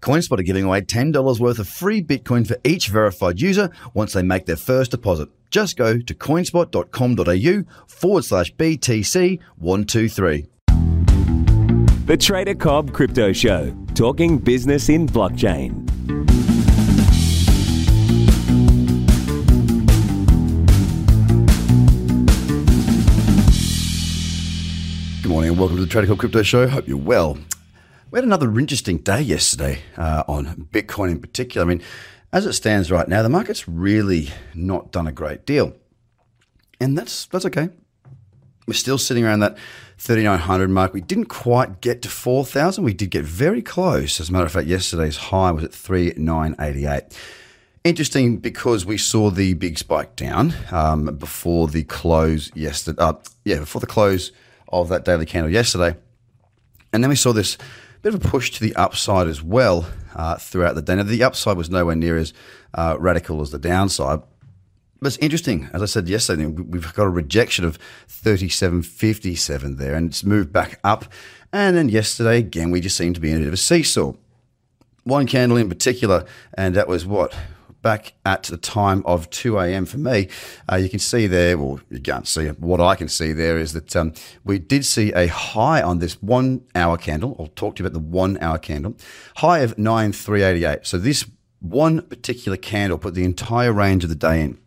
CoinSpot 0.00 0.38
are 0.38 0.42
giving 0.42 0.64
away 0.64 0.80
$10 0.80 1.40
worth 1.40 1.58
of 1.58 1.68
free 1.68 2.02
Bitcoin 2.02 2.46
for 2.46 2.56
each 2.64 2.88
verified 2.88 3.40
user 3.40 3.70
once 3.94 4.12
they 4.12 4.22
make 4.22 4.46
their 4.46 4.56
first 4.56 4.90
deposit. 4.90 5.28
Just 5.50 5.76
go 5.76 5.98
to 5.98 6.14
coinspot.com.au 6.14 7.64
forward 7.86 8.24
slash 8.24 8.54
BTC123. 8.54 10.46
The 12.06 12.16
Trader 12.16 12.54
Cobb 12.54 12.92
Crypto 12.92 13.32
Show, 13.32 13.72
talking 13.94 14.38
business 14.38 14.88
in 14.88 15.06
blockchain. 15.06 15.86
Good 25.22 25.30
morning 25.30 25.50
and 25.50 25.58
welcome 25.58 25.76
to 25.76 25.82
the 25.84 25.88
Trader 25.88 26.08
Cobb 26.08 26.18
Crypto 26.18 26.42
Show. 26.42 26.66
Hope 26.66 26.88
you're 26.88 26.96
well. 26.96 27.38
We 28.12 28.18
had 28.18 28.24
another 28.24 28.58
interesting 28.58 28.98
day 28.98 29.22
yesterday 29.22 29.78
uh, 29.96 30.24
on 30.28 30.68
Bitcoin 30.70 31.12
in 31.12 31.18
particular. 31.18 31.64
I 31.64 31.68
mean, 31.68 31.80
as 32.30 32.44
it 32.44 32.52
stands 32.52 32.90
right 32.90 33.08
now, 33.08 33.22
the 33.22 33.30
market's 33.30 33.66
really 33.66 34.28
not 34.52 34.92
done 34.92 35.06
a 35.06 35.12
great 35.12 35.46
deal. 35.46 35.74
And 36.78 36.98
that's 36.98 37.24
that's 37.24 37.46
okay. 37.46 37.70
We're 38.66 38.74
still 38.74 38.98
sitting 38.98 39.24
around 39.24 39.40
that 39.40 39.56
3900 39.96 40.68
mark. 40.68 40.92
We 40.92 41.00
didn't 41.00 41.30
quite 41.30 41.80
get 41.80 42.02
to 42.02 42.10
4000. 42.10 42.84
We 42.84 42.92
did 42.92 43.10
get 43.10 43.24
very 43.24 43.62
close. 43.62 44.20
As 44.20 44.28
a 44.28 44.32
matter 44.32 44.44
of 44.44 44.52
fact, 44.52 44.66
yesterday's 44.66 45.16
high 45.16 45.50
was 45.50 45.64
at 45.64 45.72
3988. 45.72 47.18
Interesting 47.82 48.36
because 48.36 48.84
we 48.84 48.98
saw 48.98 49.30
the 49.30 49.54
big 49.54 49.78
spike 49.78 50.16
down 50.16 50.52
um, 50.70 51.16
before 51.16 51.66
the 51.66 51.84
close 51.84 52.54
yesterday. 52.54 53.02
Uh, 53.02 53.14
yeah, 53.46 53.60
before 53.60 53.80
the 53.80 53.86
close 53.86 54.32
of 54.68 54.90
that 54.90 55.06
daily 55.06 55.24
candle 55.24 55.50
yesterday. 55.50 55.96
And 56.92 57.02
then 57.02 57.08
we 57.08 57.16
saw 57.16 57.32
this 57.32 57.56
bit 58.02 58.14
of 58.14 58.24
a 58.24 58.28
push 58.28 58.50
to 58.50 58.60
the 58.60 58.74
upside 58.74 59.28
as 59.28 59.42
well 59.42 59.86
uh, 60.14 60.36
throughout 60.36 60.74
the 60.74 60.82
day. 60.82 60.96
Now, 60.96 61.04
the 61.04 61.22
upside 61.22 61.56
was 61.56 61.70
nowhere 61.70 61.94
near 61.94 62.16
as 62.16 62.32
uh, 62.74 62.96
radical 62.98 63.40
as 63.40 63.50
the 63.50 63.58
downside. 63.58 64.20
But 65.00 65.08
it's 65.08 65.18
interesting, 65.18 65.68
as 65.72 65.82
I 65.82 65.86
said 65.86 66.08
yesterday, 66.08 66.46
we've 66.46 66.92
got 66.94 67.04
a 67.04 67.10
rejection 67.10 67.64
of 67.64 67.78
37.57 68.08 69.76
there, 69.76 69.94
and 69.94 70.10
it's 70.10 70.22
moved 70.22 70.52
back 70.52 70.78
up. 70.84 71.06
And 71.52 71.76
then 71.76 71.88
yesterday, 71.88 72.38
again, 72.38 72.70
we 72.70 72.80
just 72.80 72.96
seemed 72.96 73.16
to 73.16 73.20
be 73.20 73.30
in 73.30 73.36
a 73.36 73.40
bit 73.40 73.48
of 73.48 73.54
a 73.54 73.56
seesaw. 73.56 74.14
One 75.04 75.26
candle 75.26 75.58
in 75.58 75.68
particular, 75.68 76.24
and 76.54 76.76
that 76.76 76.86
was 76.86 77.04
what? 77.04 77.34
Back 77.82 78.14
at 78.24 78.44
the 78.44 78.56
time 78.56 79.02
of 79.04 79.28
2 79.30 79.58
a.m. 79.58 79.84
for 79.84 79.98
me, 79.98 80.28
uh, 80.70 80.76
you 80.76 80.88
can 80.88 80.98
see 80.98 81.26
there, 81.26 81.58
well, 81.58 81.80
you 81.90 82.00
can't 82.00 82.26
see 82.26 82.48
What 82.48 82.80
I 82.80 82.94
can 82.94 83.08
see 83.08 83.32
there 83.32 83.58
is 83.58 83.72
that 83.72 83.94
um, 83.96 84.14
we 84.44 84.58
did 84.58 84.84
see 84.84 85.12
a 85.12 85.26
high 85.26 85.82
on 85.82 85.98
this 85.98 86.14
one 86.22 86.64
hour 86.74 86.96
candle. 86.96 87.36
I'll 87.38 87.48
talk 87.48 87.76
to 87.76 87.82
you 87.82 87.86
about 87.86 87.94
the 87.94 88.06
one 88.06 88.38
hour 88.40 88.58
candle, 88.58 88.96
high 89.36 89.58
of 89.58 89.76
9388. 89.76 90.86
So 90.86 90.98
this 90.98 91.26
one 91.60 92.02
particular 92.02 92.56
candle 92.56 92.98
put 92.98 93.14
the 93.14 93.24
entire 93.24 93.72
range 93.72 94.04
of 94.04 94.10
the 94.10 94.16
day 94.16 94.40
in. 94.40 94.58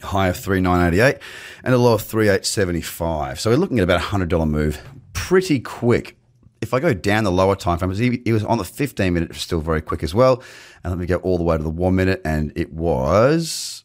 High 0.00 0.28
of 0.28 0.36
3988 0.36 1.20
and 1.64 1.74
a 1.74 1.78
low 1.78 1.94
of 1.94 2.02
3875. 2.02 3.40
So 3.40 3.50
we're 3.50 3.56
looking 3.56 3.80
at 3.80 3.84
about 3.84 4.00
a 4.00 4.04
$100 4.04 4.48
move 4.48 4.80
pretty 5.12 5.58
quick 5.58 6.17
if 6.60 6.74
I 6.74 6.80
go 6.80 6.92
down 6.92 7.24
the 7.24 7.32
lower 7.32 7.56
time 7.56 7.78
frames, 7.78 7.98
he, 7.98 8.32
was 8.32 8.44
on 8.44 8.58
the 8.58 8.64
15 8.64 9.12
minute, 9.12 9.34
still 9.34 9.60
very 9.60 9.80
quick 9.80 10.02
as 10.02 10.14
well. 10.14 10.42
And 10.82 10.92
let 10.92 10.98
me 10.98 11.06
go 11.06 11.16
all 11.16 11.38
the 11.38 11.44
way 11.44 11.56
to 11.56 11.62
the 11.62 11.70
one 11.70 11.94
minute, 11.94 12.20
and 12.24 12.52
it 12.56 12.72
was 12.72 13.84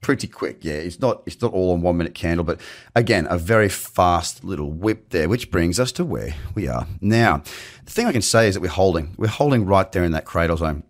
pretty 0.00 0.26
quick. 0.26 0.64
Yeah, 0.64 0.74
it's 0.74 1.00
not 1.00 1.22
it's 1.26 1.40
not 1.40 1.52
all 1.52 1.72
on 1.72 1.80
one 1.80 1.96
minute 1.96 2.14
candle, 2.14 2.44
but 2.44 2.60
again, 2.94 3.26
a 3.30 3.38
very 3.38 3.68
fast 3.68 4.44
little 4.44 4.70
whip 4.70 5.10
there, 5.10 5.28
which 5.28 5.50
brings 5.50 5.80
us 5.80 5.92
to 5.92 6.04
where 6.04 6.34
we 6.54 6.68
are 6.68 6.86
now. 7.00 7.42
The 7.84 7.90
thing 7.90 8.06
I 8.06 8.12
can 8.12 8.22
say 8.22 8.48
is 8.48 8.54
that 8.54 8.60
we're 8.60 8.68
holding. 8.68 9.14
We're 9.16 9.28
holding 9.28 9.64
right 9.64 9.90
there 9.90 10.04
in 10.04 10.12
that 10.12 10.24
cradle 10.24 10.56
zone. 10.56 10.82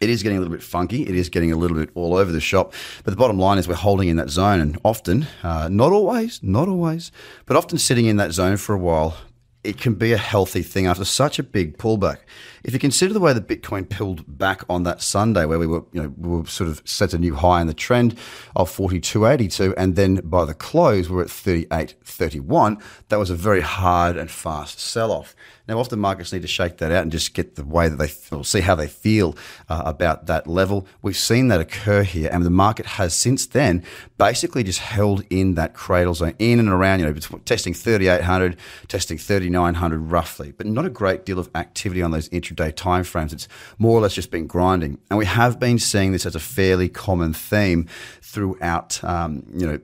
It 0.00 0.10
is 0.10 0.24
getting 0.24 0.36
a 0.36 0.40
little 0.40 0.54
bit 0.54 0.64
funky. 0.64 1.06
It 1.06 1.14
is 1.14 1.28
getting 1.28 1.52
a 1.52 1.56
little 1.56 1.76
bit 1.76 1.90
all 1.94 2.16
over 2.16 2.32
the 2.32 2.40
shop. 2.40 2.74
But 3.04 3.12
the 3.12 3.16
bottom 3.16 3.38
line 3.38 3.58
is 3.58 3.68
we're 3.68 3.76
holding 3.76 4.08
in 4.08 4.16
that 4.16 4.30
zone, 4.30 4.60
and 4.60 4.76
often, 4.84 5.28
uh, 5.44 5.68
not 5.70 5.92
always, 5.92 6.42
not 6.42 6.68
always, 6.68 7.12
but 7.46 7.56
often 7.56 7.78
sitting 7.78 8.06
in 8.06 8.16
that 8.16 8.32
zone 8.32 8.56
for 8.56 8.74
a 8.74 8.78
while 8.78 9.16
it 9.64 9.78
can 9.78 9.94
be 9.94 10.12
a 10.12 10.18
healthy 10.18 10.62
thing 10.62 10.86
after 10.86 11.04
such 11.04 11.38
a 11.38 11.42
big 11.42 11.78
pullback. 11.78 12.18
If 12.64 12.72
you 12.72 12.80
consider 12.80 13.14
the 13.14 13.20
way 13.20 13.32
that 13.32 13.46
Bitcoin 13.46 13.88
pulled 13.88 14.24
back 14.38 14.62
on 14.68 14.82
that 14.84 15.00
Sunday, 15.00 15.44
where 15.44 15.58
we 15.58 15.66
were, 15.66 15.84
you 15.92 16.02
know, 16.02 16.14
we 16.16 16.28
were 16.28 16.46
sort 16.46 16.68
of 16.68 16.82
set 16.84 17.14
a 17.14 17.18
new 17.18 17.34
high 17.34 17.60
in 17.60 17.68
the 17.68 17.74
trend 17.74 18.18
of 18.56 18.70
42.82, 18.70 19.72
and 19.76 19.94
then 19.94 20.16
by 20.24 20.44
the 20.44 20.54
close 20.54 21.08
we're 21.08 21.22
at 21.22 21.28
38.31, 21.28 22.82
that 23.08 23.18
was 23.18 23.30
a 23.30 23.36
very 23.36 23.60
hard 23.60 24.16
and 24.16 24.30
fast 24.30 24.80
sell 24.80 25.12
off. 25.12 25.36
Now, 25.72 25.78
often 25.78 26.00
markets 26.00 26.34
need 26.34 26.42
to 26.42 26.48
shake 26.48 26.76
that 26.78 26.92
out 26.92 27.00
and 27.00 27.10
just 27.10 27.32
get 27.32 27.54
the 27.54 27.64
way 27.64 27.88
that 27.88 27.96
they 27.96 28.06
feel, 28.06 28.44
see 28.44 28.60
how 28.60 28.74
they 28.74 28.88
feel 28.88 29.34
uh, 29.70 29.80
about 29.86 30.26
that 30.26 30.46
level. 30.46 30.86
We've 31.00 31.16
seen 31.16 31.48
that 31.48 31.62
occur 31.62 32.02
here, 32.02 32.28
and 32.30 32.44
the 32.44 32.50
market 32.50 32.84
has 32.84 33.14
since 33.14 33.46
then 33.46 33.82
basically 34.18 34.64
just 34.64 34.80
held 34.80 35.24
in 35.30 35.54
that 35.54 35.72
cradle 35.72 36.12
zone, 36.12 36.34
in 36.38 36.58
and 36.58 36.68
around, 36.68 37.00
you 37.00 37.06
know, 37.06 37.38
testing 37.46 37.72
3,800, 37.72 38.58
testing 38.88 39.16
3,900 39.16 39.98
roughly, 39.98 40.52
but 40.52 40.66
not 40.66 40.84
a 40.84 40.90
great 40.90 41.24
deal 41.24 41.38
of 41.38 41.48
activity 41.54 42.02
on 42.02 42.10
those 42.10 42.28
intraday 42.28 42.70
timeframes. 42.70 43.32
It's 43.32 43.48
more 43.78 43.96
or 43.96 44.02
less 44.02 44.12
just 44.12 44.30
been 44.30 44.46
grinding, 44.46 44.98
and 45.08 45.18
we 45.18 45.24
have 45.24 45.58
been 45.58 45.78
seeing 45.78 46.12
this 46.12 46.26
as 46.26 46.34
a 46.34 46.40
fairly 46.40 46.90
common 46.90 47.32
theme 47.32 47.88
throughout, 48.20 49.02
um, 49.02 49.46
you 49.56 49.66
know, 49.66 49.80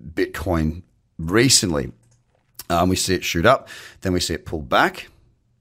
Bitcoin 0.00 0.82
recently. 1.18 1.90
Um, 2.70 2.88
we 2.88 2.94
see 2.94 3.16
it 3.16 3.24
shoot 3.24 3.44
up, 3.44 3.68
then 4.02 4.12
we 4.12 4.20
see 4.20 4.34
it 4.34 4.46
pull 4.46 4.62
back, 4.62 5.08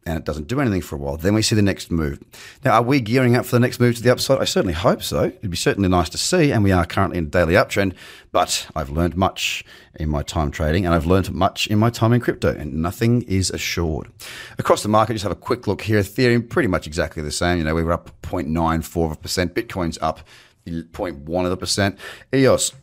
and 0.05 0.17
it 0.17 0.25
doesn't 0.25 0.47
do 0.47 0.59
anything 0.59 0.81
for 0.81 0.95
a 0.95 0.99
while. 0.99 1.17
Then 1.17 1.33
we 1.33 1.41
see 1.41 1.55
the 1.55 1.61
next 1.61 1.89
move. 1.89 2.19
Now, 2.63 2.73
are 2.73 2.81
we 2.81 2.99
gearing 2.99 3.35
up 3.35 3.45
for 3.45 3.55
the 3.55 3.59
next 3.59 3.79
move 3.79 3.95
to 3.95 4.03
the 4.03 4.11
upside? 4.11 4.39
I 4.39 4.45
certainly 4.45 4.73
hope 4.73 5.01
so. 5.01 5.25
It'd 5.25 5.49
be 5.49 5.57
certainly 5.57 5.89
nice 5.89 6.09
to 6.09 6.17
see, 6.17 6.51
and 6.51 6.63
we 6.63 6.71
are 6.71 6.85
currently 6.85 7.17
in 7.17 7.25
a 7.25 7.27
daily 7.27 7.53
uptrend. 7.53 7.93
But 8.31 8.67
I've 8.75 8.89
learned 8.89 9.15
much 9.15 9.63
in 9.95 10.09
my 10.09 10.23
time 10.23 10.51
trading, 10.51 10.85
and 10.85 10.93
I've 10.93 11.05
learned 11.05 11.31
much 11.31 11.67
in 11.67 11.79
my 11.79 11.89
time 11.89 12.13
in 12.13 12.21
crypto, 12.21 12.49
and 12.49 12.75
nothing 12.75 13.21
is 13.23 13.49
assured. 13.49 14.11
Across 14.57 14.83
the 14.83 14.89
market, 14.89 15.13
just 15.13 15.23
have 15.23 15.31
a 15.31 15.35
quick 15.35 15.67
look 15.67 15.81
here. 15.81 15.99
Ethereum, 15.99 16.49
pretty 16.49 16.67
much 16.67 16.87
exactly 16.87 17.23
the 17.23 17.31
same. 17.31 17.59
You 17.59 17.63
know, 17.63 17.75
we 17.75 17.83
were 17.83 17.93
up 17.93 18.09
0.94 18.23 19.05
of 19.05 19.11
a 19.13 19.15
percent. 19.15 19.53
Bitcoin's 19.53 19.97
up 20.01 20.21
0.1 20.65 21.45
of 21.45 21.51
a 21.51 21.57
percent. 21.57 21.97
EOS 22.33 22.73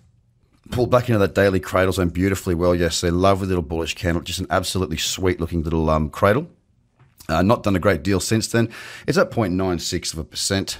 pulled 0.70 0.91
back 0.91 1.09
into 1.09 1.19
that 1.19 1.34
daily 1.34 1.60
cradle 1.60 1.92
zone 1.92 2.09
beautifully 2.09 2.54
well 2.54 2.75
yesterday. 2.75 3.10
Lovely 3.10 3.48
little 3.48 3.62
bullish 3.62 3.94
candle, 3.94 4.22
just 4.22 4.38
an 4.38 4.47
absolutely 4.50 4.97
sweet 4.97 5.41
looking 5.41 5.62
little 5.62 5.91
um, 5.91 6.10
cradle. 6.10 6.48
Uh, 7.30 7.42
not 7.42 7.62
done 7.62 7.76
a 7.76 7.78
great 7.80 8.02
deal 8.02 8.18
since 8.20 8.48
then. 8.48 8.68
It's 9.06 9.16
at 9.16 9.30
0.96 9.30 10.12
of 10.12 10.18
a 10.18 10.24
percent 10.24 10.78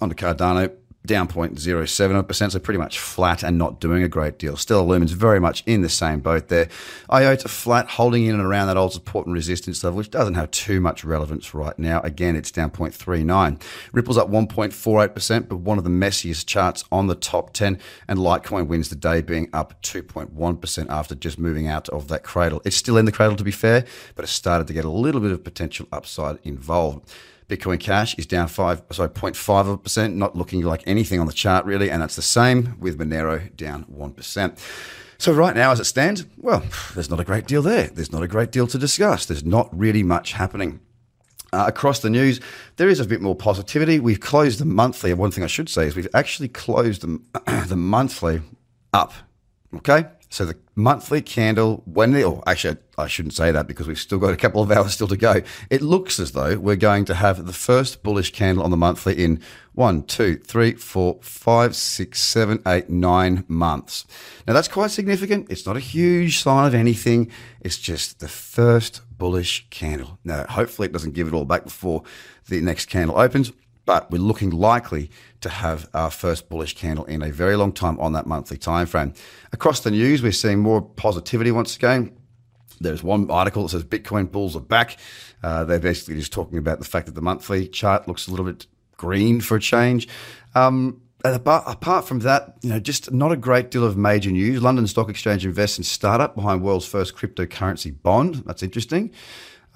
on 0.00 0.08
the 0.08 0.14
Cardano 0.14 0.72
down 1.06 1.28
0.07%, 1.28 2.52
so 2.52 2.58
pretty 2.58 2.78
much 2.78 2.98
flat 2.98 3.42
and 3.42 3.56
not 3.56 3.80
doing 3.80 4.02
a 4.02 4.08
great 4.08 4.38
deal. 4.38 4.56
Stellar 4.56 4.84
Lumen's 4.84 5.12
very 5.12 5.40
much 5.40 5.62
in 5.66 5.82
the 5.82 5.88
same 5.88 6.20
boat 6.20 6.48
there. 6.48 6.68
IOTA 7.10 7.48
flat, 7.48 7.88
holding 7.90 8.26
in 8.26 8.34
and 8.34 8.44
around 8.44 8.66
that 8.66 8.76
old 8.76 8.92
support 8.92 9.26
and 9.26 9.34
resistance 9.34 9.82
level, 9.82 9.96
which 9.98 10.10
doesn't 10.10 10.34
have 10.34 10.50
too 10.50 10.80
much 10.80 11.04
relevance 11.04 11.54
right 11.54 11.78
now. 11.78 12.00
Again, 12.00 12.36
it's 12.36 12.50
down 12.50 12.70
0.39. 12.70 13.62
Ripple's 13.92 14.18
up 14.18 14.28
1.48%, 14.28 15.48
but 15.48 15.56
one 15.56 15.78
of 15.78 15.84
the 15.84 15.90
messiest 15.90 16.46
charts 16.46 16.84
on 16.92 17.06
the 17.06 17.14
top 17.14 17.52
10, 17.52 17.78
and 18.08 18.18
Litecoin 18.18 18.66
wins 18.66 18.88
the 18.88 18.96
day, 18.96 19.22
being 19.22 19.48
up 19.52 19.80
2.1% 19.82 20.86
after 20.90 21.14
just 21.14 21.38
moving 21.38 21.66
out 21.66 21.88
of 21.90 22.08
that 22.08 22.22
cradle. 22.22 22.60
It's 22.64 22.76
still 22.76 22.96
in 22.96 23.04
the 23.04 23.12
cradle, 23.12 23.36
to 23.36 23.44
be 23.44 23.50
fair, 23.50 23.84
but 24.14 24.24
it 24.24 24.28
started 24.28 24.66
to 24.66 24.72
get 24.72 24.84
a 24.84 24.90
little 24.90 25.20
bit 25.20 25.32
of 25.32 25.44
potential 25.44 25.86
upside 25.92 26.38
involved. 26.42 27.10
Bitcoin 27.48 27.78
Cash 27.78 28.16
is 28.18 28.26
down 28.26 28.48
five, 28.48 28.82
sorry, 28.90 29.08
0.5 29.08 29.82
percent, 29.82 30.16
not 30.16 30.36
looking 30.36 30.62
like 30.62 30.82
anything 30.86 31.20
on 31.20 31.26
the 31.26 31.32
chart 31.32 31.64
really, 31.64 31.90
and 31.90 32.02
that's 32.02 32.16
the 32.16 32.22
same 32.22 32.76
with 32.80 32.98
Monero 32.98 33.54
down 33.56 33.82
one 33.82 34.12
percent. 34.12 34.58
So 35.18 35.32
right 35.32 35.54
now, 35.54 35.70
as 35.70 35.80
it 35.80 35.84
stands, 35.84 36.26
well, 36.36 36.62
there's 36.94 37.08
not 37.08 37.20
a 37.20 37.24
great 37.24 37.46
deal 37.46 37.62
there. 37.62 37.88
There's 37.88 38.12
not 38.12 38.22
a 38.22 38.28
great 38.28 38.52
deal 38.52 38.66
to 38.66 38.78
discuss. 38.78 39.26
There's 39.26 39.44
not 39.44 39.68
really 39.76 40.02
much 40.02 40.32
happening. 40.32 40.80
Uh, 41.52 41.64
across 41.68 42.00
the 42.00 42.10
news, 42.10 42.40
there 42.76 42.88
is 42.88 43.00
a 43.00 43.06
bit 43.06 43.22
more 43.22 43.34
positivity. 43.34 43.98
We've 43.98 44.20
closed 44.20 44.58
the 44.58 44.64
monthly. 44.66 45.14
One 45.14 45.30
thing 45.30 45.44
I 45.44 45.46
should 45.46 45.68
say 45.68 45.86
is 45.86 45.96
we've 45.96 46.08
actually 46.12 46.48
closed 46.48 47.02
the, 47.02 47.64
the 47.68 47.76
monthly 47.76 48.42
up. 48.92 49.12
Okay, 49.74 50.04
So 50.28 50.44
the 50.44 50.56
monthly 50.74 51.22
candle, 51.22 51.82
when 51.86 52.12
the, 52.12 52.24
oh, 52.24 52.42
actually, 52.46 52.78
I 52.98 53.06
shouldn't 53.06 53.34
say 53.34 53.52
that 53.52 53.66
because 53.66 53.86
we've 53.86 53.98
still 53.98 54.18
got 54.18 54.32
a 54.32 54.36
couple 54.36 54.60
of 54.60 54.70
hours 54.76 54.94
still 54.94 55.08
to 55.08 55.16
go. 55.16 55.42
It 55.70 55.82
looks 55.82 56.18
as 56.18 56.32
though 56.32 56.58
we're 56.58 56.76
going 56.76 57.04
to 57.06 57.14
have 57.14 57.46
the 57.46 57.52
first 57.52 58.02
bullish 58.02 58.32
candle 58.32 58.64
on 58.64 58.70
the 58.70 58.76
monthly 58.76 59.22
in 59.22 59.40
one, 59.74 60.02
two, 60.02 60.36
three, 60.36 60.72
four, 60.72 61.18
five, 61.20 61.76
six, 61.76 62.22
seven, 62.22 62.60
eight, 62.66 62.90
nine 62.90 63.44
months. 63.46 64.06
Now 64.46 64.54
that's 64.54 64.68
quite 64.68 64.90
significant. 64.90 65.50
It's 65.50 65.66
not 65.66 65.76
a 65.76 65.80
huge 65.80 66.38
sign 66.38 66.66
of 66.66 66.74
anything. 66.74 67.30
It's 67.60 67.78
just 67.78 68.20
the 68.20 68.28
first 68.28 69.02
bullish 69.16 69.66
candle. 69.70 70.18
Now, 70.24 70.44
hopefully 70.48 70.86
it 70.86 70.92
doesn't 70.92 71.14
give 71.14 71.28
it 71.28 71.34
all 71.34 71.44
back 71.44 71.64
before 71.64 72.02
the 72.48 72.60
next 72.60 72.86
candle 72.86 73.18
opens 73.18 73.52
but 73.86 74.10
we're 74.10 74.18
looking 74.18 74.50
likely 74.50 75.10
to 75.40 75.48
have 75.48 75.88
our 75.94 76.10
first 76.10 76.48
bullish 76.48 76.74
candle 76.74 77.04
in 77.06 77.22
a 77.22 77.30
very 77.30 77.56
long 77.56 77.72
time 77.72 77.98
on 77.98 78.12
that 78.12 78.26
monthly 78.26 78.58
time 78.58 78.86
frame. 78.86 79.14
Across 79.52 79.80
the 79.80 79.90
news, 79.90 80.22
we're 80.22 80.32
seeing 80.32 80.58
more 80.58 80.82
positivity 80.82 81.50
once 81.50 81.76
again. 81.76 82.14
There's 82.80 83.02
one 83.02 83.30
article 83.30 83.62
that 83.62 83.70
says 83.70 83.84
Bitcoin 83.84 84.30
bulls 84.30 84.54
are 84.54 84.60
back. 84.60 84.98
Uh, 85.42 85.64
they're 85.64 85.78
basically 85.78 86.16
just 86.16 86.32
talking 86.32 86.58
about 86.58 86.78
the 86.78 86.84
fact 86.84 87.06
that 87.06 87.14
the 87.14 87.22
monthly 87.22 87.68
chart 87.68 88.06
looks 88.06 88.26
a 88.26 88.30
little 88.30 88.44
bit 88.44 88.66
green 88.96 89.40
for 89.40 89.56
a 89.56 89.60
change. 89.60 90.08
Um, 90.54 91.00
apart, 91.24 91.64
apart 91.66 92.06
from 92.06 92.20
that, 92.20 92.56
you 92.62 92.70
know, 92.70 92.80
just 92.80 93.12
not 93.12 93.32
a 93.32 93.36
great 93.36 93.70
deal 93.70 93.84
of 93.84 93.96
major 93.96 94.30
news. 94.30 94.62
London 94.62 94.86
Stock 94.86 95.08
Exchange 95.08 95.46
invests 95.46 95.78
in 95.78 95.84
startup 95.84 96.34
behind 96.34 96.62
world's 96.62 96.86
first 96.86 97.16
cryptocurrency 97.16 97.94
bond. 98.02 98.36
That's 98.46 98.62
interesting. 98.62 99.12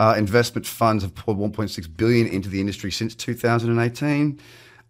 Uh, 0.01 0.15
investment 0.17 0.67
funds 0.67 1.05
have 1.05 1.15
poured 1.15 1.37
1.6 1.37 1.97
billion 1.99 2.27
into 2.27 2.49
the 2.49 2.59
industry 2.59 2.91
since 2.91 3.15
2018. 3.15 4.41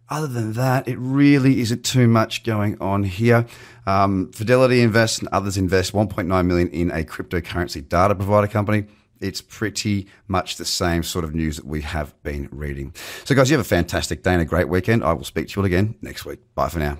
Other 0.07 0.27
than 0.27 0.53
that, 0.53 0.87
it 0.87 0.97
really 0.97 1.59
isn't 1.59 1.83
too 1.83 2.07
much 2.07 2.45
going 2.45 2.77
on 2.79 3.03
here. 3.03 3.45
Um, 3.85 4.31
Fidelity 4.31 4.81
invests 4.81 5.19
and 5.19 5.27
others 5.33 5.57
invest 5.57 5.91
1.9 5.91 6.45
million 6.45 6.69
in 6.69 6.91
a 6.91 7.03
cryptocurrency 7.03 7.87
data 7.87 8.15
provider 8.15 8.47
company. 8.47 8.85
It's 9.19 9.41
pretty 9.41 10.07
much 10.29 10.55
the 10.55 10.65
same 10.65 11.03
sort 11.03 11.25
of 11.25 11.35
news 11.35 11.57
that 11.57 11.65
we 11.65 11.81
have 11.81 12.13
been 12.23 12.47
reading. 12.49 12.93
So, 13.25 13.35
guys, 13.35 13.49
you 13.49 13.57
have 13.57 13.65
a 13.65 13.69
fantastic 13.69 14.23
day 14.23 14.31
and 14.31 14.41
a 14.41 14.45
great 14.45 14.69
weekend. 14.69 15.03
I 15.03 15.11
will 15.11 15.25
speak 15.25 15.49
to 15.49 15.57
you 15.57 15.61
all 15.61 15.65
again 15.65 15.95
next 16.01 16.23
week. 16.23 16.39
Bye 16.55 16.69
for 16.69 16.79
now. 16.79 16.99